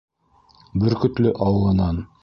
Бөркөтлө 0.85 1.37
ауылынан. 1.49 2.05